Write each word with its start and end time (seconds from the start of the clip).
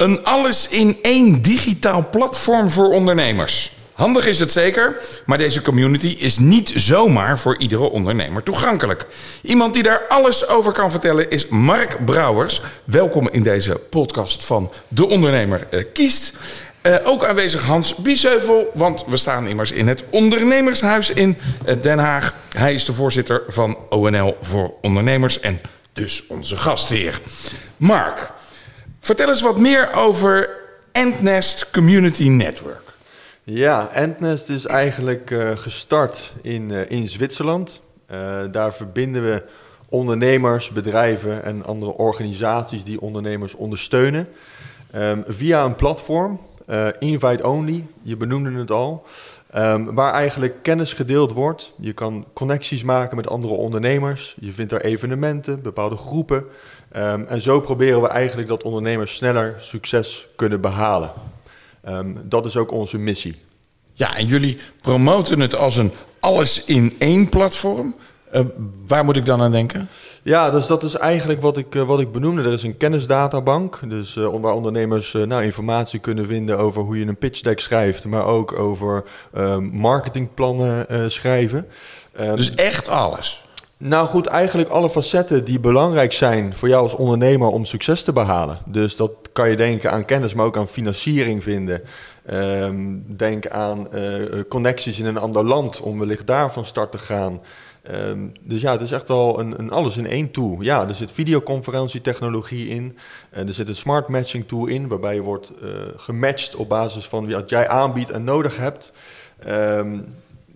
Een 0.00 0.24
alles 0.24 0.68
in 0.68 0.98
één 1.02 1.42
digitaal 1.42 2.08
platform 2.10 2.70
voor 2.70 2.92
ondernemers. 2.92 3.72
Handig 3.92 4.26
is 4.26 4.38
het 4.38 4.52
zeker, 4.52 5.02
maar 5.26 5.38
deze 5.38 5.62
community 5.62 6.06
is 6.18 6.38
niet 6.38 6.72
zomaar 6.74 7.38
voor 7.38 7.58
iedere 7.58 7.90
ondernemer 7.90 8.42
toegankelijk. 8.42 9.06
Iemand 9.42 9.74
die 9.74 9.82
daar 9.82 10.06
alles 10.08 10.48
over 10.48 10.72
kan 10.72 10.90
vertellen 10.90 11.30
is 11.30 11.48
Mark 11.48 12.04
Brouwers. 12.04 12.60
Welkom 12.84 13.28
in 13.28 13.42
deze 13.42 13.80
podcast 13.90 14.44
van 14.44 14.72
De 14.88 15.06
Ondernemer 15.06 15.66
eh, 15.70 15.84
Kiest. 15.92 16.32
Uh, 16.82 16.96
ook 17.04 17.24
aanwezig 17.24 17.62
Hans 17.62 17.94
Biesheuvel, 17.94 18.70
want 18.74 19.04
we 19.06 19.16
staan 19.16 19.48
immers 19.48 19.72
in 19.72 19.88
het 19.88 20.04
Ondernemershuis 20.10 21.10
in 21.10 21.38
eh, 21.64 21.74
Den 21.82 21.98
Haag. 21.98 22.34
Hij 22.48 22.74
is 22.74 22.84
de 22.84 22.92
voorzitter 22.92 23.42
van 23.48 23.78
ONL 23.88 24.36
voor 24.40 24.74
Ondernemers 24.80 25.40
en 25.40 25.60
dus 25.92 26.26
onze 26.26 26.56
gastheer. 26.56 27.20
Mark, 27.76 28.32
vertel 29.00 29.28
eens 29.28 29.42
wat 29.42 29.58
meer 29.58 29.92
over 29.94 30.48
Endnest 30.92 31.70
Community 31.70 32.28
Network. 32.28 32.92
Ja, 33.44 33.90
Endnest 33.92 34.48
is 34.48 34.66
eigenlijk 34.66 35.30
uh, 35.30 35.56
gestart 35.56 36.32
in, 36.42 36.70
uh, 36.70 36.90
in 36.90 37.08
Zwitserland. 37.08 37.80
Uh, 38.12 38.16
daar 38.52 38.74
verbinden 38.74 39.22
we 39.22 39.42
ondernemers, 39.88 40.70
bedrijven 40.70 41.44
en 41.44 41.64
andere 41.64 41.92
organisaties 41.92 42.84
die 42.84 43.00
ondernemers 43.00 43.54
ondersteunen. 43.54 44.28
Um, 44.96 45.24
via 45.26 45.64
een 45.64 45.76
platform, 45.76 46.40
invite 46.98 47.46
only, 47.46 47.86
je 48.02 48.16
benoemde 48.16 48.58
het 48.58 48.70
al. 48.70 49.06
Um, 49.56 49.94
waar 49.94 50.12
eigenlijk 50.12 50.62
kennis 50.62 50.92
gedeeld 50.92 51.32
wordt. 51.32 51.72
Je 51.80 51.92
kan 51.92 52.26
connecties 52.32 52.82
maken 52.84 53.16
met 53.16 53.28
andere 53.28 53.52
ondernemers. 53.52 54.36
Je 54.40 54.52
vindt 54.52 54.70
daar 54.70 54.80
evenementen, 54.80 55.62
bepaalde 55.62 55.96
groepen. 55.96 56.44
Um, 56.96 57.26
en 57.26 57.42
zo 57.42 57.60
proberen 57.60 58.02
we 58.02 58.08
eigenlijk 58.08 58.48
dat 58.48 58.62
ondernemers 58.62 59.14
sneller 59.14 59.54
succes 59.58 60.26
kunnen 60.36 60.60
behalen. 60.60 61.12
Um, 61.88 62.18
dat 62.24 62.46
is 62.46 62.56
ook 62.56 62.72
onze 62.72 62.98
missie. 62.98 63.36
Ja, 63.92 64.16
en 64.16 64.26
jullie 64.26 64.58
promoten 64.80 65.40
het 65.40 65.54
als 65.54 65.76
een 65.76 65.92
alles 66.20 66.64
in 66.64 66.94
één 66.98 67.28
platform. 67.28 67.94
Uh, 68.34 68.40
waar 68.86 69.04
moet 69.04 69.16
ik 69.16 69.24
dan 69.24 69.42
aan 69.42 69.52
denken? 69.52 69.88
Ja, 70.22 70.50
dus 70.50 70.66
dat 70.66 70.82
is 70.82 70.94
eigenlijk 70.94 71.40
wat 71.40 71.56
ik, 71.56 71.74
uh, 71.74 71.82
wat 71.82 72.00
ik 72.00 72.12
benoemde. 72.12 72.42
Er 72.42 72.52
is 72.52 72.62
een 72.62 72.76
kennisdatabank, 72.76 73.80
dus 73.88 74.16
uh, 74.16 74.34
waar 74.40 74.54
ondernemers 74.54 75.12
nou, 75.12 75.44
informatie 75.44 76.00
kunnen 76.00 76.26
vinden 76.26 76.58
over 76.58 76.82
hoe 76.82 76.98
je 76.98 77.06
een 77.06 77.16
pitch 77.16 77.40
deck 77.40 77.60
schrijft, 77.60 78.04
maar 78.04 78.24
ook 78.24 78.52
over 78.52 79.04
marketingplannen 79.72 81.10
schrijven. 81.10 81.66
dus 82.34 82.54
echt 82.54 82.88
alles? 82.88 83.44
Nou 83.82 84.08
goed, 84.08 84.26
eigenlijk 84.26 84.68
alle 84.68 84.90
facetten 84.90 85.44
die 85.44 85.60
belangrijk 85.60 86.12
zijn 86.12 86.54
voor 86.56 86.68
jou 86.68 86.82
als 86.82 86.94
ondernemer 86.94 87.48
om 87.48 87.64
succes 87.64 88.02
te 88.02 88.12
behalen. 88.12 88.58
Dus 88.66 88.96
dat 88.96 89.12
kan 89.32 89.50
je 89.50 89.56
denken 89.56 89.90
aan 89.90 90.04
kennis, 90.04 90.34
maar 90.34 90.46
ook 90.46 90.56
aan 90.56 90.68
financiering 90.68 91.42
vinden. 91.42 91.82
Um, 92.30 93.04
denk 93.16 93.48
aan 93.48 93.88
uh, 93.94 94.02
connecties 94.48 94.98
in 94.98 95.06
een 95.06 95.18
ander 95.18 95.44
land 95.44 95.80
om 95.80 95.98
wellicht 95.98 96.26
daar 96.26 96.52
van 96.52 96.64
start 96.64 96.90
te 96.90 96.98
gaan. 96.98 97.40
Um, 97.90 98.32
dus 98.40 98.60
ja, 98.60 98.72
het 98.72 98.80
is 98.80 98.92
echt 98.92 99.08
wel 99.08 99.40
een, 99.40 99.58
een, 99.58 99.70
alles 99.70 99.96
in 99.96 100.06
één 100.06 100.30
tool. 100.30 100.56
Ja, 100.60 100.88
er 100.88 100.94
zit 100.94 101.12
videoconferentietechnologie 101.12 102.68
in. 102.68 102.98
En 103.30 103.46
er 103.46 103.54
zit 103.54 103.68
een 103.68 103.76
smart 103.76 104.08
matching 104.08 104.48
tool 104.48 104.66
in, 104.66 104.88
waarbij 104.88 105.14
je 105.14 105.22
wordt 105.22 105.52
uh, 105.62 105.68
gematcht 105.96 106.56
op 106.56 106.68
basis 106.68 107.04
van 107.04 107.30
wat 107.30 107.50
jij 107.50 107.68
aanbiedt 107.68 108.10
en 108.10 108.24
nodig 108.24 108.56
hebt. 108.56 108.92
Um, 109.48 110.06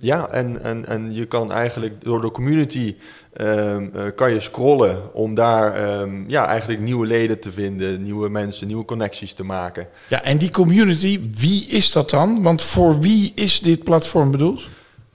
ja, 0.04 0.30
en, 0.30 0.62
en, 0.62 0.86
en 0.86 1.14
je 1.14 1.24
kan 1.24 1.52
eigenlijk 1.52 2.04
door 2.04 2.20
de 2.20 2.30
community 2.30 2.96
um, 3.40 3.90
uh, 3.96 4.02
kan 4.14 4.32
je 4.32 4.40
scrollen 4.40 5.14
om 5.14 5.34
daar 5.34 6.00
um, 6.00 6.24
ja, 6.28 6.46
eigenlijk 6.46 6.80
nieuwe 6.80 7.06
leden 7.06 7.40
te 7.40 7.52
vinden, 7.52 8.02
nieuwe 8.02 8.28
mensen, 8.28 8.66
nieuwe 8.66 8.84
connecties 8.84 9.34
te 9.34 9.44
maken. 9.44 9.88
Ja, 10.08 10.22
en 10.22 10.38
die 10.38 10.50
community, 10.50 11.20
wie 11.34 11.66
is 11.66 11.92
dat 11.92 12.10
dan? 12.10 12.42
Want 12.42 12.62
voor 12.62 13.00
wie 13.00 13.32
is 13.34 13.60
dit 13.60 13.82
platform 13.82 14.30
bedoeld? 14.30 14.62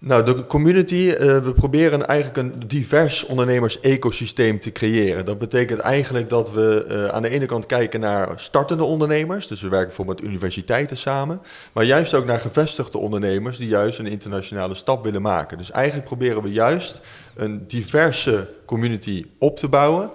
Nou, 0.01 0.23
de 0.23 0.45
community, 0.45 0.93
uh, 0.93 1.17
we 1.17 1.53
proberen 1.55 2.07
eigenlijk 2.07 2.37
een 2.37 2.67
divers 2.67 3.25
ondernemers-ecosysteem 3.25 4.59
te 4.59 4.71
creëren. 4.71 5.25
Dat 5.25 5.39
betekent 5.39 5.79
eigenlijk 5.79 6.29
dat 6.29 6.51
we 6.51 6.85
uh, 6.89 7.05
aan 7.05 7.21
de 7.21 7.29
ene 7.29 7.45
kant 7.45 7.65
kijken 7.65 7.99
naar 7.99 8.33
startende 8.35 8.83
ondernemers. 8.83 9.47
Dus 9.47 9.61
we 9.61 9.69
werken 9.69 9.87
bijvoorbeeld 9.87 10.19
met 10.19 10.29
universiteiten 10.29 10.97
samen. 10.97 11.41
Maar 11.73 11.83
juist 11.83 12.13
ook 12.13 12.25
naar 12.25 12.39
gevestigde 12.39 12.97
ondernemers 12.97 13.57
die 13.57 13.67
juist 13.67 13.99
een 13.99 14.07
internationale 14.07 14.75
stap 14.75 15.03
willen 15.03 15.21
maken. 15.21 15.57
Dus 15.57 15.71
eigenlijk 15.71 16.07
proberen 16.07 16.43
we 16.43 16.51
juist 16.51 17.01
een 17.35 17.63
diverse 17.67 18.47
community 18.65 19.25
op 19.37 19.57
te 19.57 19.67
bouwen. 19.67 20.09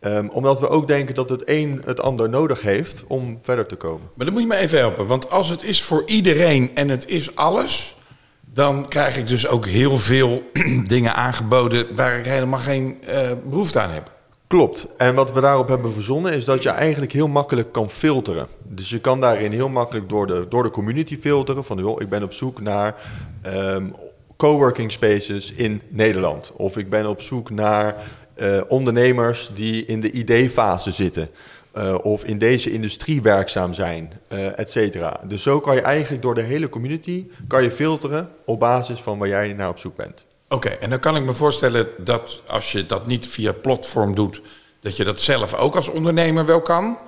Um, 0.00 0.28
omdat 0.28 0.60
we 0.60 0.68
ook 0.68 0.88
denken 0.88 1.14
dat 1.14 1.28
het 1.28 1.42
een 1.44 1.82
het 1.84 2.00
ander 2.00 2.28
nodig 2.28 2.62
heeft 2.62 3.04
om 3.06 3.38
verder 3.42 3.66
te 3.66 3.76
komen. 3.76 4.08
Maar 4.14 4.26
dan 4.26 4.34
moet 4.34 4.42
je 4.42 4.48
me 4.48 4.56
even 4.56 4.78
helpen. 4.78 5.06
Want 5.06 5.30
als 5.30 5.48
het 5.48 5.62
is 5.62 5.82
voor 5.82 6.02
iedereen 6.06 6.70
en 6.74 6.88
het 6.88 7.08
is 7.08 7.36
alles 7.36 7.96
dan 8.52 8.88
krijg 8.88 9.16
ik 9.16 9.28
dus 9.28 9.48
ook 9.48 9.66
heel 9.66 9.96
veel 9.96 10.42
dingen 10.86 11.14
aangeboden 11.14 11.94
waar 11.94 12.18
ik 12.18 12.24
helemaal 12.24 12.58
geen 12.58 12.98
uh, 13.08 13.30
behoefte 13.48 13.80
aan 13.80 13.90
heb. 13.90 14.16
Klopt. 14.46 14.86
En 14.96 15.14
wat 15.14 15.32
we 15.32 15.40
daarop 15.40 15.68
hebben 15.68 15.92
verzonnen 15.92 16.32
is 16.32 16.44
dat 16.44 16.62
je 16.62 16.68
eigenlijk 16.68 17.12
heel 17.12 17.28
makkelijk 17.28 17.72
kan 17.72 17.90
filteren. 17.90 18.46
Dus 18.62 18.90
je 18.90 19.00
kan 19.00 19.20
daarin 19.20 19.52
heel 19.52 19.68
makkelijk 19.68 20.08
door 20.08 20.26
de, 20.26 20.46
door 20.48 20.62
de 20.62 20.70
community 20.70 21.18
filteren. 21.20 21.64
Van 21.64 21.78
joh, 21.78 22.00
ik 22.00 22.08
ben 22.08 22.22
op 22.22 22.32
zoek 22.32 22.60
naar 22.60 22.94
um, 23.46 23.94
coworking 24.36 24.92
spaces 24.92 25.52
in 25.52 25.82
Nederland. 25.88 26.52
Of 26.56 26.76
ik 26.76 26.90
ben 26.90 27.06
op 27.08 27.20
zoek 27.20 27.50
naar 27.50 27.94
uh, 28.36 28.60
ondernemers 28.68 29.50
die 29.54 29.84
in 29.84 30.00
de 30.00 30.10
ideefase 30.10 30.92
zitten. 30.92 31.30
Uh, 31.76 31.94
of 32.02 32.24
in 32.24 32.38
deze 32.38 32.70
industrie 32.70 33.22
werkzaam 33.22 33.74
zijn, 33.74 34.12
uh, 34.32 34.58
et 34.58 34.70
cetera. 34.70 35.20
Dus 35.24 35.42
zo 35.42 35.60
kan 35.60 35.74
je 35.74 35.80
eigenlijk 35.80 36.22
door 36.22 36.34
de 36.34 36.42
hele 36.42 36.68
community 36.68 37.26
kan 37.48 37.62
je 37.62 37.70
filteren 37.70 38.30
op 38.44 38.58
basis 38.58 39.00
van 39.00 39.18
waar 39.18 39.28
jij 39.28 39.52
naar 39.52 39.68
op 39.68 39.78
zoek 39.78 39.96
bent. 39.96 40.24
Oké, 40.48 40.68
en 40.68 40.90
dan 40.90 40.98
kan 40.98 41.16
ik 41.16 41.22
me 41.22 41.34
voorstellen 41.34 41.88
dat 41.98 42.42
als 42.46 42.72
je 42.72 42.86
dat 42.86 43.06
niet 43.06 43.26
via 43.26 43.52
platform 43.52 44.14
doet, 44.14 44.42
dat 44.80 44.96
je 44.96 45.04
dat 45.04 45.20
zelf 45.20 45.54
ook 45.54 45.76
als 45.76 45.88
ondernemer 45.88 46.46
wel 46.46 46.62
kan. 46.62 47.00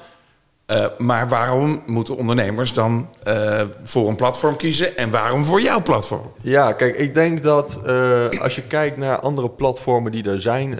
Uh, 0.71 0.87
maar 0.99 1.29
waarom 1.29 1.83
moeten 1.87 2.17
ondernemers 2.17 2.73
dan 2.73 3.09
uh, 3.29 3.61
voor 3.83 4.09
een 4.09 4.17
platform 4.17 4.57
kiezen 4.57 4.97
en 4.97 5.11
waarom 5.11 5.45
voor 5.45 5.61
jouw 5.61 5.83
platform? 5.83 6.33
Ja, 6.41 6.73
kijk, 6.73 6.97
ik 6.97 7.15
denk 7.15 7.43
dat 7.43 7.81
uh, 7.87 8.29
als 8.43 8.55
je 8.55 8.63
kijkt 8.63 8.97
naar 8.97 9.21
andere 9.21 9.49
platformen 9.49 10.13
die 10.13 10.31
er 10.31 10.41
zijn, 10.41 10.79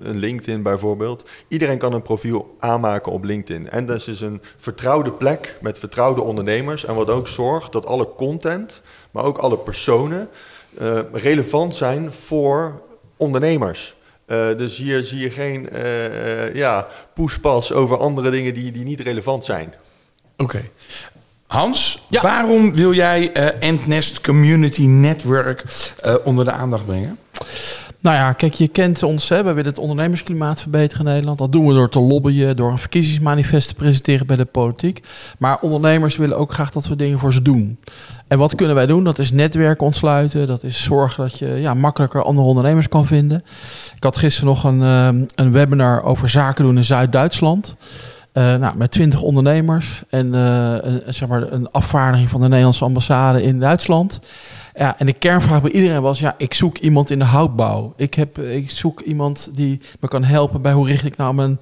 LinkedIn 0.00 0.62
bijvoorbeeld, 0.62 1.24
iedereen 1.48 1.78
kan 1.78 1.92
een 1.92 2.02
profiel 2.02 2.54
aanmaken 2.58 3.12
op 3.12 3.24
LinkedIn. 3.24 3.70
En 3.70 3.86
dat 3.86 4.06
is 4.06 4.20
een 4.20 4.42
vertrouwde 4.56 5.10
plek 5.10 5.54
met 5.60 5.78
vertrouwde 5.78 6.20
ondernemers 6.20 6.84
en 6.84 6.94
wat 6.94 7.10
ook 7.10 7.28
zorgt 7.28 7.72
dat 7.72 7.86
alle 7.86 8.08
content, 8.16 8.82
maar 9.10 9.24
ook 9.24 9.38
alle 9.38 9.58
personen 9.58 10.28
relevant 11.12 11.74
zijn 11.74 12.12
voor 12.12 12.80
ondernemers. 13.16 13.94
Uh, 14.26 14.56
dus 14.56 14.76
hier 14.76 15.02
zie 15.02 15.18
je 15.18 15.30
geen 15.30 15.68
uh, 15.72 16.54
ja, 16.54 16.86
poespas 17.14 17.72
over 17.72 17.98
andere 17.98 18.30
dingen 18.30 18.54
die, 18.54 18.72
die 18.72 18.84
niet 18.84 19.00
relevant 19.00 19.44
zijn. 19.44 19.74
Oké. 20.36 20.42
Okay. 20.42 20.70
Hans, 21.46 22.02
ja. 22.08 22.22
waarom 22.22 22.74
wil 22.74 22.92
jij 22.92 23.32
Endnest 23.60 24.20
Community 24.20 24.86
Network 24.86 25.64
onder 26.24 26.44
de 26.44 26.52
aandacht 26.52 26.86
brengen? 26.86 27.18
Nou 28.02 28.16
ja, 28.16 28.32
kijk, 28.32 28.54
je 28.54 28.68
kent 28.68 29.02
ons. 29.02 29.28
Hè? 29.28 29.36
We 29.36 29.52
willen 29.52 29.70
het 29.70 29.78
ondernemersklimaat 29.78 30.60
verbeteren 30.60 31.06
in 31.06 31.12
Nederland. 31.12 31.38
Dat 31.38 31.52
doen 31.52 31.66
we 31.66 31.74
door 31.74 31.88
te 31.88 32.00
lobbyen, 32.00 32.56
door 32.56 32.70
een 32.70 32.78
verkiezingsmanifest 32.78 33.68
te 33.68 33.74
presenteren 33.74 34.26
bij 34.26 34.36
de 34.36 34.44
politiek. 34.44 35.06
Maar 35.38 35.58
ondernemers 35.60 36.16
willen 36.16 36.36
ook 36.36 36.52
graag 36.52 36.70
dat 36.70 36.88
we 36.88 36.96
dingen 36.96 37.18
voor 37.18 37.32
ze 37.32 37.42
doen. 37.42 37.78
En 38.28 38.38
wat 38.38 38.54
kunnen 38.54 38.74
wij 38.74 38.86
doen? 38.86 39.04
Dat 39.04 39.18
is 39.18 39.32
netwerk 39.32 39.82
ontsluiten. 39.82 40.46
Dat 40.46 40.62
is 40.62 40.82
zorgen 40.82 41.22
dat 41.22 41.38
je 41.38 41.46
ja, 41.46 41.74
makkelijker 41.74 42.22
andere 42.22 42.46
ondernemers 42.46 42.88
kan 42.88 43.06
vinden. 43.06 43.44
Ik 43.96 44.02
had 44.04 44.16
gisteren 44.16 44.48
nog 44.48 44.64
een, 44.64 44.80
uh, 44.80 45.08
een 45.34 45.52
webinar 45.52 46.02
over 46.02 46.28
zaken 46.28 46.64
doen 46.64 46.76
in 46.76 46.84
Zuid-Duitsland. 46.84 47.76
Uh, 48.34 48.54
nou, 48.56 48.76
met 48.76 48.90
twintig 48.90 49.22
ondernemers 49.22 50.02
en 50.08 50.26
uh, 50.26 50.74
een, 50.80 51.02
zeg 51.08 51.28
maar 51.28 51.52
een 51.52 51.70
afvaardiging 51.70 52.30
van 52.30 52.40
de 52.40 52.48
Nederlandse 52.48 52.84
ambassade 52.84 53.42
in 53.42 53.60
Duitsland. 53.60 54.20
Ja, 54.74 54.98
en 54.98 55.06
de 55.06 55.12
kernvraag 55.12 55.62
bij 55.62 55.70
iedereen 55.70 56.02
was: 56.02 56.18
ja, 56.18 56.34
ik 56.38 56.54
zoek 56.54 56.78
iemand 56.78 57.10
in 57.10 57.18
de 57.18 57.24
houtbouw. 57.24 57.92
Ik, 57.96 58.14
heb, 58.14 58.38
ik 58.38 58.70
zoek 58.70 59.00
iemand 59.00 59.48
die 59.52 59.80
me 60.00 60.08
kan 60.08 60.24
helpen 60.24 60.62
bij 60.62 60.72
hoe 60.72 60.86
richt 60.86 61.04
ik 61.04 61.16
nou 61.16 61.34
mijn, 61.34 61.60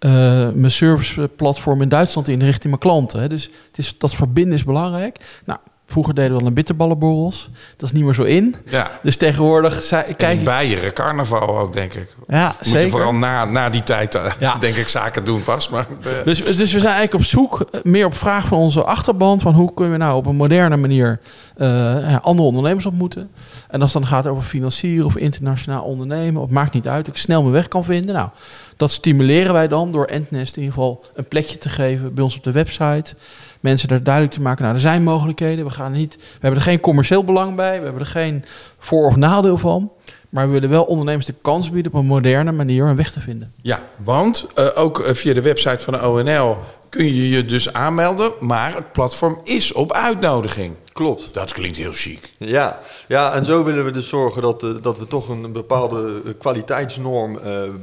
uh, 0.00 0.12
mijn 0.54 0.70
serviceplatform 0.70 1.82
in 1.82 1.88
Duitsland 1.88 2.28
in 2.28 2.42
richting 2.42 2.64
mijn 2.64 2.78
klanten. 2.78 3.20
Hè. 3.20 3.28
Dus 3.28 3.50
het 3.66 3.78
is, 3.78 3.98
dat 3.98 4.14
verbinden 4.14 4.54
is 4.54 4.64
belangrijk. 4.64 5.40
Nou, 5.44 5.58
Vroeger 5.92 6.14
deden 6.14 6.32
we 6.32 6.38
dan 6.38 6.46
een 6.46 6.54
bitterballenborrels. 6.54 7.50
Dat 7.76 7.88
is 7.88 7.92
niet 7.94 8.04
meer 8.04 8.14
zo 8.14 8.22
in. 8.22 8.54
Ja. 8.64 8.90
Dus 9.02 9.16
tegenwoordig... 9.16 9.82
Zei, 9.82 10.14
kijk... 10.16 10.38
En 10.38 10.44
Beieren, 10.44 10.92
carnaval 10.92 11.58
ook, 11.58 11.72
denk 11.72 11.94
ik. 11.94 12.14
Ja, 12.28 12.46
Moet 12.46 12.68
zeker. 12.68 12.84
Je 12.84 12.90
vooral 12.90 13.14
na, 13.14 13.44
na 13.44 13.70
die 13.70 13.82
tijd, 13.82 14.14
uh, 14.14 14.32
ja. 14.38 14.56
denk 14.56 14.74
ik, 14.74 14.88
zaken 14.88 15.24
doen 15.24 15.42
pas. 15.42 15.68
Maar, 15.68 15.86
uh. 16.00 16.12
dus, 16.24 16.44
dus 16.44 16.72
we 16.72 16.80
zijn 16.80 16.94
eigenlijk 16.94 17.14
op 17.14 17.24
zoek, 17.24 17.64
meer 17.82 18.06
op 18.06 18.16
vraag 18.16 18.46
van 18.46 18.58
onze 18.58 18.84
achterban... 18.84 19.40
van 19.40 19.54
hoe 19.54 19.74
kunnen 19.74 19.92
we 19.92 19.98
nou 19.98 20.16
op 20.16 20.26
een 20.26 20.36
moderne 20.36 20.76
manier 20.76 21.20
uh, 21.56 22.18
andere 22.20 22.48
ondernemers 22.48 22.86
ontmoeten. 22.86 23.30
En 23.68 23.82
als 23.82 23.92
het 23.92 24.02
dan 24.02 24.10
gaat 24.10 24.26
over 24.26 24.42
financieren 24.42 25.06
of 25.06 25.16
internationaal 25.16 25.82
ondernemen... 25.82 26.42
of 26.42 26.50
maakt 26.50 26.72
niet 26.72 26.88
uit, 26.88 27.08
ik 27.08 27.16
snel 27.16 27.40
mijn 27.40 27.52
weg 27.52 27.68
kan 27.68 27.84
vinden. 27.84 28.14
Nou, 28.14 28.28
Dat 28.76 28.90
stimuleren 28.90 29.52
wij 29.52 29.68
dan 29.68 29.92
door 29.92 30.04
Endnest 30.04 30.56
in 30.56 30.62
ieder 30.62 30.74
geval 30.74 31.04
een 31.14 31.28
plekje 31.28 31.58
te 31.58 31.68
geven 31.68 32.14
bij 32.14 32.24
ons 32.24 32.36
op 32.36 32.44
de 32.44 32.52
website. 32.52 33.14
Mensen 33.60 33.88
er 33.88 34.02
duidelijk 34.02 34.34
te 34.34 34.42
maken, 34.42 34.62
nou 34.62 34.74
er 34.74 34.80
zijn 34.80 35.02
mogelijkheden. 35.02 35.64
We, 35.64 35.70
gaan 35.70 35.92
niet, 35.92 36.16
we 36.16 36.22
hebben 36.40 36.60
er 36.60 36.66
geen 36.66 36.80
commercieel 36.80 37.24
belang 37.24 37.56
bij, 37.56 37.78
we 37.78 37.84
hebben 37.84 38.02
er 38.02 38.08
geen 38.08 38.44
voor- 38.78 39.06
of 39.06 39.16
nadeel 39.16 39.58
van. 39.58 39.90
Maar 40.28 40.46
we 40.46 40.52
willen 40.52 40.68
wel 40.68 40.84
ondernemers 40.84 41.26
de 41.26 41.34
kans 41.42 41.70
bieden 41.70 41.92
op 41.92 41.98
een 41.98 42.06
moderne 42.06 42.52
manier 42.52 42.86
een 42.86 42.96
weg 42.96 43.12
te 43.12 43.20
vinden. 43.20 43.52
Ja, 43.56 43.82
want 43.96 44.46
uh, 44.58 44.66
ook 44.74 44.98
uh, 44.98 45.14
via 45.14 45.34
de 45.34 45.42
website 45.42 45.84
van 45.84 45.92
de 45.92 46.08
ONL 46.08 46.56
kun 46.92 47.14
je 47.14 47.28
je 47.28 47.44
dus 47.44 47.72
aanmelden, 47.72 48.32
maar 48.40 48.74
het 48.74 48.92
platform 48.92 49.40
is 49.44 49.72
op 49.72 49.92
uitnodiging. 49.92 50.74
Klopt. 50.92 51.34
Dat 51.34 51.52
klinkt 51.52 51.76
heel 51.76 51.92
chic. 51.92 52.30
Ja, 52.38 52.80
ja 53.08 53.32
en 53.32 53.44
zo 53.44 53.64
willen 53.64 53.84
we 53.84 53.90
dus 53.90 54.08
zorgen 54.08 54.42
dat, 54.42 54.62
uh, 54.62 54.82
dat 54.82 54.98
we 54.98 55.06
toch 55.06 55.28
een 55.28 55.52
bepaalde 55.52 56.34
kwaliteitsnorm 56.38 57.38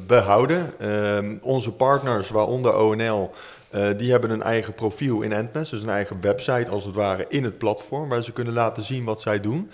behouden. 0.08 0.74
Ehm, 0.80 1.36
onze 1.42 1.72
partners, 1.72 2.30
waaronder 2.30 2.78
ONL, 2.78 3.32
die 3.98 4.12
hebben 4.12 4.30
een 4.30 4.44
eigen 4.44 4.74
profiel 4.74 5.22
in 5.22 5.32
Endnest, 5.32 5.72
dus 5.72 5.84
een 5.84 5.90
eigen 5.90 6.22
website 6.22 6.70
als 6.70 6.86
het 6.86 6.96
ware 6.96 7.26
in 7.30 7.44
het 7.44 7.58
platform, 7.58 8.10
waar 8.10 8.24
ze 8.24 8.32
kunnen 8.32 8.54
laten 8.54 8.84
zien 8.84 9.04
wat 9.04 9.22
zij 9.22 9.42
doen. 9.42 9.72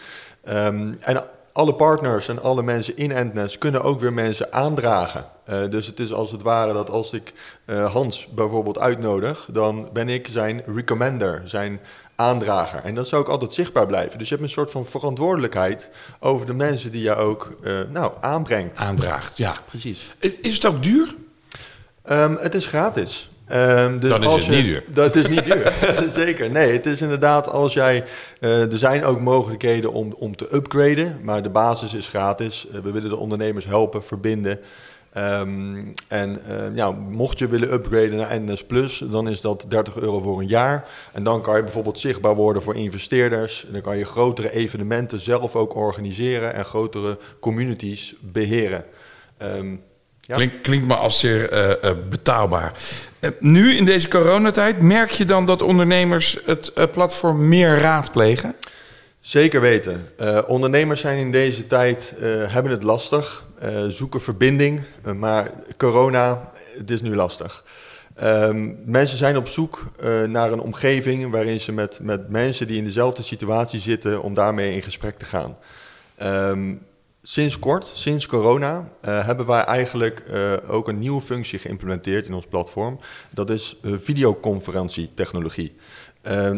Um, 0.49 0.97
en 0.99 1.23
alle 1.55 1.73
partners 1.73 2.27
en 2.27 2.41
alle 2.41 2.63
mensen 2.63 2.97
in 2.97 3.11
Endnest 3.11 3.57
kunnen 3.57 3.83
ook 3.83 3.99
weer 3.99 4.13
mensen 4.13 4.53
aandragen. 4.53 5.25
Uh, 5.49 5.69
dus 5.69 5.87
het 5.87 5.99
is 5.99 6.13
als 6.13 6.31
het 6.31 6.41
ware 6.41 6.73
dat 6.73 6.89
als 6.89 7.13
ik 7.13 7.33
uh, 7.65 7.91
Hans 7.91 8.27
bijvoorbeeld 8.27 8.79
uitnodig, 8.79 9.47
dan 9.51 9.89
ben 9.93 10.09
ik 10.09 10.27
zijn 10.29 10.63
recommender, 10.75 11.41
zijn 11.45 11.79
aandrager. 12.15 12.83
En 12.83 12.95
dat 12.95 13.07
zou 13.07 13.21
ook 13.21 13.29
altijd 13.29 13.53
zichtbaar 13.53 13.85
blijven. 13.85 14.19
Dus 14.19 14.29
je 14.29 14.33
hebt 14.35 14.47
een 14.47 14.53
soort 14.53 14.71
van 14.71 14.85
verantwoordelijkheid 14.85 15.89
over 16.19 16.45
de 16.45 16.53
mensen 16.53 16.91
die 16.91 17.01
je 17.01 17.15
ook 17.15 17.55
uh, 17.63 17.79
nou, 17.89 18.11
aanbrengt. 18.21 18.77
Aandraagt, 18.77 19.37
ja. 19.37 19.53
Precies. 19.65 20.15
Is 20.19 20.53
het 20.53 20.65
ook 20.65 20.83
duur? 20.83 21.15
Um, 22.09 22.37
het 22.41 22.55
is 22.55 22.67
gratis. 22.67 23.29
Um, 23.51 23.99
dus 23.99 24.09
dan 24.09 24.23
is 24.23 24.33
het 24.33 24.45
je, 24.45 24.51
niet 24.51 24.65
duur. 24.65 24.83
Dat 24.93 25.15
is 25.15 25.27
niet 25.27 25.43
duur, 25.43 25.73
zeker. 26.25 26.51
Nee, 26.51 26.71
het 26.71 26.85
is 26.85 27.01
inderdaad 27.01 27.49
als 27.49 27.73
jij... 27.73 28.03
Uh, 28.39 28.71
er 28.71 28.77
zijn 28.77 29.05
ook 29.05 29.19
mogelijkheden 29.19 29.93
om, 29.93 30.15
om 30.17 30.35
te 30.35 30.55
upgraden, 30.55 31.19
maar 31.23 31.43
de 31.43 31.49
basis 31.49 31.93
is 31.93 32.07
gratis. 32.07 32.67
Uh, 32.67 32.79
we 32.79 32.91
willen 32.91 33.09
de 33.09 33.15
ondernemers 33.15 33.65
helpen, 33.65 34.03
verbinden. 34.03 34.59
Um, 35.17 35.93
en 36.07 36.41
uh, 36.49 36.75
ja, 36.75 36.91
mocht 36.91 37.39
je 37.39 37.47
willen 37.47 37.73
upgraden 37.73 38.15
naar 38.15 38.41
NS 38.41 38.65
Plus, 38.65 39.03
dan 39.09 39.29
is 39.29 39.41
dat 39.41 39.65
30 39.67 39.97
euro 39.97 40.19
voor 40.19 40.39
een 40.39 40.47
jaar. 40.47 40.87
En 41.13 41.23
dan 41.23 41.41
kan 41.41 41.55
je 41.55 41.63
bijvoorbeeld 41.63 41.99
zichtbaar 41.99 42.35
worden 42.35 42.61
voor 42.61 42.75
investeerders. 42.75 43.65
En 43.65 43.73
dan 43.73 43.81
kan 43.81 43.97
je 43.97 44.05
grotere 44.05 44.51
evenementen 44.51 45.19
zelf 45.19 45.55
ook 45.55 45.75
organiseren 45.75 46.53
en 46.53 46.65
grotere 46.65 47.17
communities 47.39 48.15
beheren. 48.21 48.85
Um, 49.41 49.81
ja. 50.27 50.35
Klink, 50.35 50.63
klinkt 50.63 50.87
me 50.87 50.95
als 50.95 51.19
zeer 51.19 51.53
uh, 51.53 51.69
uh, 51.69 51.91
betaalbaar. 52.09 52.71
Uh, 53.19 53.29
nu 53.39 53.75
in 53.75 53.85
deze 53.85 54.07
coronatijd, 54.07 54.81
merk 54.81 55.11
je 55.11 55.25
dan 55.25 55.45
dat 55.45 55.61
ondernemers 55.61 56.37
het 56.45 56.91
platform 56.91 57.47
meer 57.47 57.77
raadplegen? 57.77 58.55
Zeker 59.19 59.61
weten. 59.61 60.07
ondernemers 60.47 61.01
zijn 61.01 61.17
in 61.17 61.31
deze 61.31 61.67
tijd, 61.67 62.13
hebben 62.47 62.71
het 62.71 62.83
lastig, 62.83 63.45
zoeken 63.87 64.21
verbinding. 64.21 64.81
maar 65.15 65.51
corona, 65.77 66.51
het 66.77 66.91
is 66.91 67.01
nu 67.01 67.15
lastig. 67.15 67.63
Um, 68.23 68.77
mensen 68.85 69.17
zijn 69.17 69.37
op 69.37 69.47
zoek 69.47 69.85
naar 70.27 70.51
een 70.51 70.59
omgeving 70.59 71.31
waarin 71.31 71.59
ze 71.59 71.71
met, 71.71 71.99
met 72.01 72.29
mensen 72.29 72.67
die 72.67 72.77
in 72.77 72.83
dezelfde 72.83 73.23
situatie 73.23 73.79
zitten, 73.79 74.21
om 74.21 74.33
daarmee 74.33 74.75
in 74.75 74.81
gesprek 74.81 75.17
te 75.17 75.25
gaan. 75.25 75.57
Um, 76.51 76.81
Sinds 77.27 77.59
kort, 77.59 77.91
sinds 77.93 78.25
corona, 78.25 78.89
uh, 79.05 79.25
hebben 79.25 79.45
wij 79.45 79.61
eigenlijk 79.61 80.23
uh, 80.29 80.53
ook 80.67 80.87
een 80.87 80.99
nieuwe 80.99 81.21
functie 81.21 81.59
geïmplementeerd 81.59 82.25
in 82.25 82.33
ons 82.33 82.45
platform. 82.45 82.99
Dat 83.29 83.49
is 83.49 83.77
uh, 83.81 83.93
videoconferentietechnologie. 83.97 85.75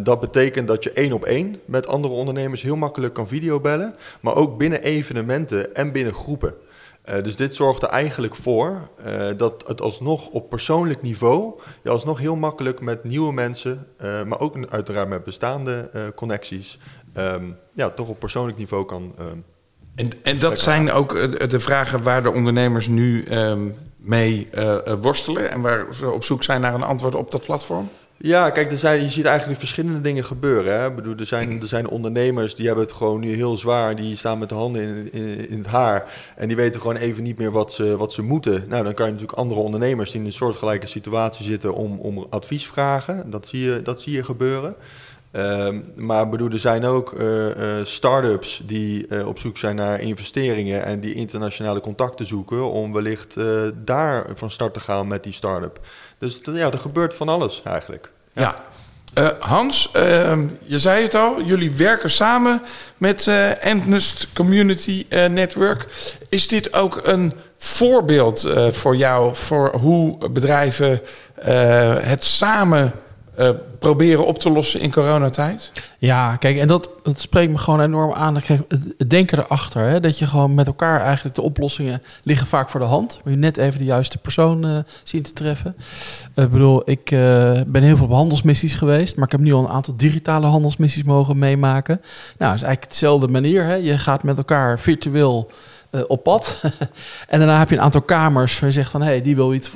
dat 0.04 0.20
betekent 0.20 0.68
dat 0.68 0.84
je 0.84 0.92
één 0.92 1.14
op 1.14 1.26
één 1.26 1.60
met 1.66 1.88
andere 1.88 2.14
ondernemers 2.14 2.62
heel 2.62 2.76
makkelijk 2.76 3.14
kan 3.14 3.28
videobellen, 3.28 3.96
maar 4.20 4.36
ook 4.36 4.58
binnen 4.58 4.84
evenementen 4.84 5.76
en 5.76 5.92
binnen 5.92 6.14
groepen. 6.14 6.54
dus 7.04 7.36
dit 7.36 7.56
zorgt 7.56 7.84
er 7.84 7.90
eigenlijk 7.90 8.36
voor 8.36 8.90
dat 9.38 9.64
het 9.68 9.82
alsnog 9.82 10.30
op 10.30 10.50
persoonlijk 10.50 11.02
niveau, 11.02 11.60
je 11.84 11.90
alsnog 11.90 12.20
heel 12.20 12.36
makkelijk 12.36 12.82
met 12.82 13.04
nieuwe 13.04 13.34
mensen, 13.34 13.88
maar 14.00 14.40
ook 14.40 14.56
uiteraard 14.70 15.10
met 15.10 15.24
bestaande 15.24 15.90
connecties, 16.16 16.80
um, 17.18 17.58
ja, 17.74 17.90
toch 17.90 18.08
op 18.08 18.20
persoonlijk 18.20 18.58
niveau 18.58 18.86
kan 18.86 19.14
en, 19.98 20.10
en 20.24 20.40
dat 20.40 20.60
zijn 20.60 20.92
ook 20.92 21.14
uh, 21.14 21.24
de 21.50 21.60
vragen 21.60 22.04
waar 22.04 22.24
de 22.24 22.32
ondernemers 22.32 22.88
nu 22.88 23.26
um, 23.32 23.76
mee 23.98 24.50
uh, 24.58 24.78
worstelen 25.02 25.52
en 25.52 25.62
waar 25.62 25.86
ze 25.94 26.10
op 26.10 26.24
zoek 26.24 26.44
zijn 26.44 26.62
naar 26.62 26.74
een 26.74 26.84
antwoord 26.84 27.16
op 27.16 27.32
dat 27.32 27.46
platform? 27.46 27.90
Ja, 28.20 28.50
kijk, 28.50 28.72
er 28.72 28.78
zijn, 28.78 29.02
je 29.02 29.10
ziet 29.10 29.26
eigenlijk 29.26 29.60
verschillende 29.60 30.02
dingen 30.02 30.26
gebeuren. 30.26 30.80
Hè? 30.80 30.88
Ik 30.88 30.96
bedoel, 30.96 31.16
er, 31.16 31.26
zijn, 31.26 31.62
er 31.62 31.68
zijn 31.68 31.88
ondernemers 31.88 32.56
die 32.56 32.66
hebben 32.66 32.84
het 32.84 32.94
gewoon 32.94 33.20
nu 33.20 33.34
heel 33.34 33.58
zwaar. 33.58 33.96
Die 33.96 34.16
staan 34.16 34.40
met 34.40 34.50
de 34.50 34.56
handen 34.56 34.82
in, 34.82 35.14
in, 35.14 35.50
in, 35.50 35.58
het 35.58 35.68
haar. 35.68 36.12
En 36.36 36.48
die 36.48 36.58
weten 36.58 36.82
gewoon 36.82 36.96
even 36.96 37.24
niet 37.24 37.38
meer 37.38 37.52
wat 37.52 37.74
ze, 37.74 37.98
wat 37.98 38.14
ze 38.14 38.22
moeten. 38.22 38.66
Nou, 38.68 38.84
dan 38.84 38.94
kan 38.94 39.06
je 39.06 39.12
natuurlijk 39.12 39.40
andere 39.40 39.62
ondernemers 39.62 40.12
die 40.12 40.20
in 40.20 40.26
een 40.26 40.34
soortgelijke 40.34 40.88
situatie 40.88 41.46
zitten 41.46 41.74
om, 41.74 42.00
om 42.00 42.26
advies 42.30 42.68
vragen. 42.68 43.30
Dat 43.30 43.48
zie 43.48 43.62
je, 43.62 43.82
dat 43.82 44.02
zie 44.02 44.14
je 44.14 44.24
gebeuren. 44.24 44.76
Um, 45.32 45.84
maar 45.96 46.30
bedoel, 46.30 46.50
er 46.50 46.60
zijn 46.60 46.86
ook 46.86 47.12
uh, 47.12 47.48
uh, 47.48 47.54
start-ups 47.84 48.62
die 48.66 49.06
uh, 49.10 49.28
op 49.28 49.40
zoek 49.40 49.58
zijn 49.58 49.76
naar 49.76 50.00
investeringen 50.00 50.86
en 50.86 51.00
die 51.00 51.14
internationale 51.14 51.80
contacten 51.80 52.26
zoeken 52.26 52.72
om 52.72 52.94
wellicht 52.94 53.36
daar 53.86 54.26
van 54.34 54.52
start 54.52 54.74
te 54.74 54.80
gaan 54.80 55.08
met 55.08 55.24
die 55.24 55.34
start-up. 55.34 55.80
Dus 56.18 56.42
ja, 56.44 56.72
er 56.72 56.78
gebeurt 56.78 57.14
van 57.14 57.30
alles 57.30 57.62
eigenlijk. 57.64 58.12
Ja. 58.34 58.56
Hans, 59.40 59.92
ehm, 59.92 60.48
je 60.64 60.80
zei 60.80 61.04
het 61.04 61.16
al, 61.16 61.42
jullie 61.42 61.76
werken 61.76 62.10
samen 62.10 62.62
met 62.98 63.28
Endnest 63.60 64.28
Community 64.34 65.06
Network. 65.10 65.88
Is 66.30 66.48
dit 66.48 66.74
ook 66.74 67.00
een 67.04 67.34
voorbeeld 67.58 68.50
voor 68.72 68.96
jou 68.96 69.36
voor 69.36 69.76
hoe 69.76 70.30
bedrijven 70.30 71.02
het 72.02 72.24
samen 72.24 72.94
uh, 73.38 73.50
proberen 73.80 74.26
op 74.26 74.40
te 74.40 74.50
lossen 74.50 74.80
in 74.80 74.92
coronatijd? 74.92 75.72
Ja, 75.98 76.36
kijk, 76.36 76.58
en 76.58 76.68
dat, 76.68 76.90
dat 77.04 77.20
spreekt 77.20 77.52
me 77.52 77.58
gewoon 77.58 77.82
enorm 77.82 78.14
aan. 78.14 78.38
Het, 78.38 79.10
denken 79.10 79.40
erachter, 79.40 79.82
hè, 79.82 80.00
dat 80.00 80.20
je 80.20 80.28
gewoon 80.28 80.54
met 80.54 80.68
elkaar 80.68 81.02
eigenlijk 81.02 81.36
de 81.36 81.42
oplossingen 81.42 82.02
liggen 82.24 82.48
vaak 82.48 82.70
voor 82.70 82.80
de 82.80 82.86
hand. 82.86 83.20
Maar 83.24 83.34
je 83.34 83.40
net 83.40 83.58
even 83.58 83.80
de 83.80 83.86
juiste 83.86 84.18
persoon 84.18 84.66
uh, 84.66 84.78
zien 85.04 85.24
te 85.24 85.34
treffen. 85.34 85.76
Uh, 86.36 86.46
ik 86.46 86.52
bedoel, 86.52 86.82
ik 86.90 87.10
ben 87.68 87.84
heel 87.84 87.98
veel 87.98 88.06
op 88.06 88.12
handelsmissies 88.12 88.76
geweest, 88.76 89.16
maar 89.16 89.26
ik 89.26 89.32
heb 89.32 89.42
nu 89.42 89.54
al 89.54 89.64
een 89.64 89.72
aantal 89.72 89.96
digitale 89.98 90.46
handelsmissies 90.46 91.04
mogen 91.04 91.38
meemaken. 91.38 92.02
Nou, 92.38 92.52
het 92.52 92.62
is 92.62 92.68
eigenlijk 92.68 92.90
dezelfde 92.92 93.28
manier. 93.28 93.64
Hè. 93.64 93.76
Je 93.76 93.98
gaat 93.98 94.24
met 94.24 94.38
elkaar 94.38 94.80
virtueel 94.80 95.52
uh, 95.92 96.02
op 96.08 96.24
pad. 96.24 96.62
en 97.28 97.40
daarna 97.40 97.60
heb 97.60 97.70
je 97.70 97.76
een 97.76 97.82
aantal 97.82 98.02
kamers 98.02 98.60
waar 98.60 98.70
je 98.70 98.76
zegt 98.76 98.92
van... 98.92 99.02
hé, 99.02 99.08
hey, 99.08 99.22
die 99.22 99.36
wil 99.36 99.54
iets 99.54 99.72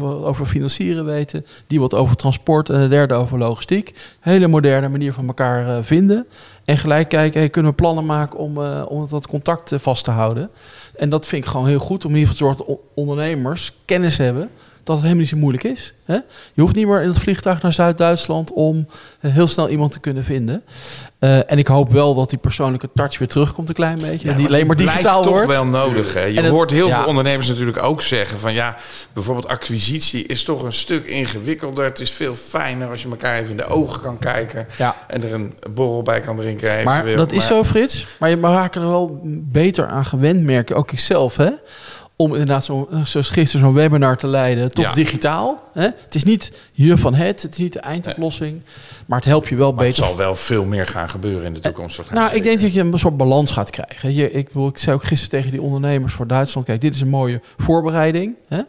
over 0.00 0.46
financieren 0.46 1.04
weten. 1.04 1.46
Die 1.66 1.80
wat 1.80 1.94
over 1.94 2.16
transport 2.16 2.70
en 2.70 2.80
de 2.80 2.88
derde 2.88 3.14
over 3.14 3.38
logistiek. 3.38 4.16
Hele 4.20 4.46
moderne 4.46 4.88
manier 4.88 5.12
van 5.12 5.26
elkaar 5.26 5.66
uh, 5.66 5.76
vinden. 5.82 6.26
En 6.64 6.78
gelijk 6.78 7.08
kijken, 7.08 7.40
hey, 7.40 7.48
kunnen 7.48 7.70
we 7.70 7.76
plannen 7.76 8.06
maken 8.06 8.38
om, 8.38 8.58
uh, 8.58 8.82
om 8.88 9.06
dat 9.08 9.26
contact 9.26 9.72
vast 9.76 10.04
te 10.04 10.10
houden. 10.10 10.50
En 10.96 11.08
dat 11.08 11.26
vind 11.26 11.44
ik 11.44 11.50
gewoon 11.50 11.66
heel 11.66 11.78
goed 11.78 12.04
om 12.04 12.10
in 12.10 12.16
ieder 12.16 12.32
geval 12.32 12.50
te 12.50 12.56
zorgen 12.56 12.74
dat 12.74 12.84
ondernemers 12.94 13.72
kennis 13.84 14.18
hebben 14.18 14.50
dat 14.84 14.94
het 14.94 15.04
helemaal 15.04 15.20
niet 15.20 15.28
zo 15.28 15.36
moeilijk 15.36 15.64
is. 15.64 15.94
Hè? 16.04 16.18
Je 16.54 16.60
hoeft 16.62 16.74
niet 16.74 16.86
meer 16.86 17.02
in 17.02 17.08
het 17.08 17.18
vliegtuig 17.18 17.62
naar 17.62 17.72
Zuid-Duitsland 17.72 18.52
om 18.52 18.86
heel 19.20 19.46
snel 19.46 19.68
iemand 19.68 19.92
te 19.92 20.00
kunnen 20.00 20.24
vinden. 20.24 20.62
Uh, 21.20 21.50
en 21.50 21.58
ik 21.58 21.66
hoop 21.66 21.92
wel 21.92 22.14
dat 22.14 22.30
die 22.30 22.38
persoonlijke 22.38 22.88
touch 22.94 23.18
weer 23.18 23.28
terugkomt 23.28 23.68
een 23.68 23.74
klein 23.74 23.98
beetje. 23.98 24.28
Ja, 24.28 24.34
die 24.34 24.46
alleen 24.46 24.66
maar 24.66 24.76
digitaal 24.76 25.22
toch 25.22 25.32
wordt. 25.32 25.48
wel 25.48 25.66
nodig. 25.66 26.14
Hè? 26.14 26.24
Je 26.24 26.48
hoort 26.48 26.70
heel 26.70 26.86
ja. 26.86 26.98
veel 26.98 27.08
ondernemers 27.08 27.48
natuurlijk 27.48 27.82
ook 27.82 28.02
zeggen 28.02 28.38
van 28.38 28.52
ja, 28.52 28.76
bijvoorbeeld 29.12 29.48
acquisitie 29.48 30.26
is 30.26 30.44
toch 30.44 30.62
een 30.62 30.72
stuk 30.72 31.06
ingewikkelder. 31.06 31.84
Het 31.84 32.00
is 32.00 32.10
veel 32.10 32.34
fijner 32.34 32.90
als 32.90 33.02
je 33.02 33.08
elkaar 33.08 33.34
even 33.34 33.50
in 33.50 33.56
de 33.56 33.66
ogen 33.66 34.00
kan 34.00 34.18
kijken 34.18 34.66
ja. 34.78 34.96
en 35.08 35.22
er 35.22 35.32
een 35.32 35.54
borrel 35.70 36.02
bij 36.02 36.20
kan 36.20 36.36
drinken. 36.36 36.84
Maar 36.84 37.16
dat 37.16 37.32
is 37.32 37.46
zo, 37.46 37.64
Frits. 37.64 38.06
Maar 38.18 38.30
je 38.30 38.40
raakt 38.40 38.74
er 38.74 38.80
wel 38.80 39.20
beter 39.24 39.86
aan 39.86 40.04
gewend, 40.04 40.42
merk 40.42 40.68
je 40.68 40.74
ook 40.74 40.92
ikzelf, 40.92 41.36
hè? 41.36 41.50
Om 42.16 42.32
inderdaad 42.32 42.64
zo 42.64 42.88
gisteren 43.04 43.48
zo'n 43.66 43.72
webinar 43.74 44.16
te 44.16 44.26
leiden, 44.26 44.70
toch 44.70 44.84
Ja. 44.84 44.92
digitaal. 44.92 45.62
Hè? 45.72 45.82
Het 45.82 46.14
is 46.14 46.24
niet 46.24 46.52
je 46.72 46.98
van 46.98 47.14
het, 47.14 47.42
het 47.42 47.52
is 47.52 47.58
niet 47.58 47.72
de 47.72 47.78
eindoplossing, 47.78 48.60
maar 49.06 49.18
het 49.18 49.28
helpt 49.28 49.48
je 49.48 49.56
wel 49.56 49.72
Maar 49.72 49.84
het 49.84 49.94
beter. 49.94 50.08
zal 50.08 50.16
wel 50.16 50.36
veel 50.36 50.64
meer 50.64 50.86
gaan 50.86 51.08
gebeuren 51.08 51.46
in 51.46 51.52
de 51.54 51.60
toekomst. 51.60 52.00
gaan 52.00 52.14
Nou, 52.14 52.34
ik 52.34 52.42
denk 52.42 52.60
dat 52.60 52.72
je 52.74 52.80
een 52.80 52.98
soort 52.98 53.16
balans 53.16 53.50
gaat 53.50 53.70
krijgen. 53.70 54.14
Je, 54.14 54.30
ik, 54.32 54.48
ik 54.54 54.78
zei 54.78 54.96
ook 54.96 55.04
gisteren 55.04 55.30
tegen 55.38 55.50
die 55.50 55.62
ondernemers 55.62 56.12
voor 56.14 56.26
Duitsland: 56.26 56.66
kijk, 56.66 56.80
dit 56.80 56.94
is 56.94 57.00
een 57.00 57.08
mooie 57.08 57.40
voorbereiding. 57.58 58.34
Hè? 58.48 58.60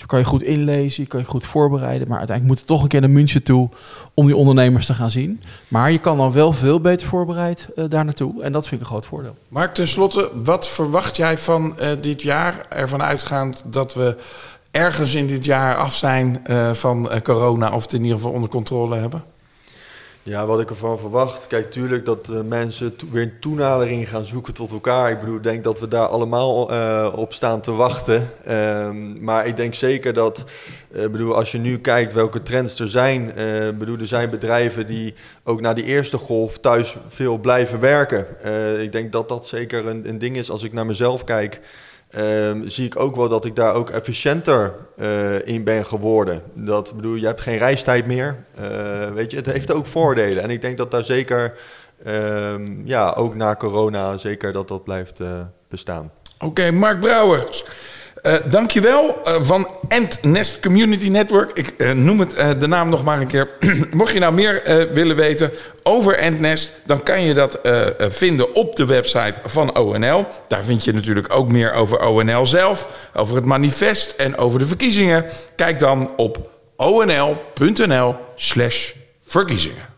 Dus 0.00 0.08
kan 0.08 0.18
je 0.18 0.24
goed 0.24 0.42
inlezen, 0.42 1.02
je 1.02 1.08
kan 1.08 1.20
je 1.20 1.26
goed 1.26 1.44
voorbereiden. 1.44 2.08
Maar 2.08 2.18
uiteindelijk 2.18 2.56
moet 2.56 2.58
het 2.58 2.66
toch 2.66 2.82
een 2.82 2.88
keer 2.88 3.00
naar 3.00 3.10
München 3.10 3.42
toe 3.42 3.68
om 4.14 4.26
die 4.26 4.36
ondernemers 4.36 4.86
te 4.86 4.94
gaan 4.94 5.10
zien. 5.10 5.42
Maar 5.68 5.90
je 5.90 5.98
kan 5.98 6.16
dan 6.16 6.32
wel 6.32 6.52
veel 6.52 6.80
beter 6.80 7.06
voorbereid 7.06 7.68
eh, 7.76 7.84
daar 7.88 8.04
naartoe. 8.04 8.42
En 8.42 8.52
dat 8.52 8.68
vind 8.68 8.80
ik 8.80 8.86
een 8.86 8.92
groot 8.92 9.06
voordeel. 9.06 9.36
Mark, 9.48 9.74
tenslotte, 9.74 10.30
wat 10.44 10.68
verwacht 10.68 11.16
jij 11.16 11.38
van 11.38 11.78
eh, 11.78 11.88
dit 12.00 12.22
jaar? 12.22 12.66
Ervan 12.68 13.02
uitgaand 13.02 13.64
dat 13.66 13.94
we 13.94 14.16
ergens 14.70 15.14
in 15.14 15.26
dit 15.26 15.44
jaar 15.44 15.76
af 15.76 15.94
zijn 15.94 16.42
uh, 16.46 16.72
van 16.72 17.10
corona 17.22 17.72
of 17.72 17.82
het 17.82 17.92
in 17.92 18.02
ieder 18.02 18.16
geval 18.16 18.32
onder 18.32 18.50
controle 18.50 18.96
hebben? 18.96 19.22
Ja, 20.22 20.46
wat 20.46 20.60
ik 20.60 20.70
ervan 20.70 20.98
verwacht. 20.98 21.46
Kijk, 21.46 21.70
tuurlijk 21.70 22.04
dat 22.04 22.28
uh, 22.30 22.40
mensen 22.40 22.94
weer 23.10 23.22
een 23.22 23.38
toenadering 23.40 24.08
gaan 24.08 24.24
zoeken 24.24 24.54
tot 24.54 24.70
elkaar. 24.70 25.10
Ik 25.10 25.20
bedoel, 25.20 25.36
ik 25.36 25.42
denk 25.42 25.64
dat 25.64 25.80
we 25.80 25.88
daar 25.88 26.06
allemaal 26.06 26.72
uh, 26.72 27.12
op 27.16 27.32
staan 27.32 27.60
te 27.60 27.72
wachten. 27.72 28.30
Um, 28.48 29.24
maar 29.24 29.46
ik 29.46 29.56
denk 29.56 29.74
zeker 29.74 30.12
dat, 30.12 30.44
uh, 30.92 31.06
bedoel, 31.06 31.36
als 31.36 31.52
je 31.52 31.58
nu 31.58 31.78
kijkt 31.78 32.12
welke 32.12 32.42
trends 32.42 32.80
er 32.80 32.88
zijn. 32.88 33.32
bedoel, 33.78 33.98
er 33.98 34.06
zijn 34.06 34.30
bedrijven 34.30 34.86
die 34.86 35.14
ook 35.44 35.60
na 35.60 35.72
die 35.72 35.84
eerste 35.84 36.18
golf 36.18 36.58
thuis 36.58 36.96
veel 37.08 37.38
blijven 37.38 37.80
werken. 37.80 38.26
ik 38.82 38.92
denk 38.92 39.12
dat 39.12 39.28
dat 39.28 39.46
zeker 39.46 39.88
een, 39.88 40.08
een 40.08 40.18
ding 40.18 40.36
is 40.36 40.50
als 40.50 40.62
ik 40.62 40.72
naar 40.72 40.86
mezelf 40.86 41.24
kijk. 41.24 41.60
Um, 42.18 42.68
zie 42.68 42.86
ik 42.86 42.98
ook 42.98 43.16
wel 43.16 43.28
dat 43.28 43.44
ik 43.44 43.56
daar 43.56 43.74
ook 43.74 43.90
efficiënter 43.90 44.74
uh, 44.96 45.46
in 45.46 45.64
ben 45.64 45.86
geworden. 45.86 46.42
Dat 46.54 46.92
bedoel, 46.96 47.14
je 47.14 47.26
hebt 47.26 47.40
geen 47.40 47.58
reistijd 47.58 48.06
meer. 48.06 48.44
Uh, 48.60 49.10
weet 49.10 49.30
je, 49.30 49.36
het 49.36 49.46
heeft 49.46 49.72
ook 49.72 49.86
voordelen. 49.86 50.42
En 50.42 50.50
ik 50.50 50.62
denk 50.62 50.76
dat 50.76 50.90
daar 50.90 51.04
zeker, 51.04 51.54
um, 52.06 52.82
ja, 52.84 53.12
ook 53.12 53.34
na 53.34 53.56
corona, 53.56 54.18
zeker 54.18 54.52
dat 54.52 54.68
dat 54.68 54.84
blijft 54.84 55.20
uh, 55.20 55.28
bestaan. 55.68 56.10
Oké, 56.38 56.70
Mark 56.70 57.00
Brouwers. 57.00 57.64
Uh, 58.22 58.34
dankjewel 58.44 59.20
uh, 59.24 59.34
van 59.42 59.70
Nest 60.22 60.60
Community 60.60 61.08
Network. 61.08 61.50
Ik 61.54 61.74
uh, 61.76 61.92
noem 61.92 62.20
het 62.20 62.60
de 62.60 62.66
naam 62.66 62.88
nog 62.88 63.04
maar 63.04 63.20
een 63.20 63.26
keer. 63.26 63.48
Mocht 63.90 64.12
je 64.12 64.18
nou 64.18 64.34
meer 64.34 64.88
willen 64.92 65.16
weten 65.16 65.50
over 65.82 66.18
Endnest, 66.18 66.72
dan 66.84 67.02
kan 67.02 67.22
je 67.22 67.34
dat 67.34 67.58
vinden 67.98 68.54
op 68.54 68.76
de 68.76 68.84
website 68.84 69.34
van 69.44 69.78
ONL. 69.78 70.26
Daar 70.48 70.64
vind 70.64 70.84
je 70.84 70.92
natuurlijk 70.92 71.34
ook 71.34 71.48
meer 71.48 71.72
over 71.72 72.06
ONL 72.06 72.46
zelf, 72.46 72.88
over 73.14 73.36
het 73.36 73.44
manifest 73.44 74.14
en 74.16 74.36
over 74.36 74.58
de 74.58 74.66
verkiezingen. 74.66 75.24
Kijk 75.56 75.78
dan 75.78 76.12
op 76.16 76.50
onl.nl/slash 76.76 78.92
verkiezingen. 79.22 79.89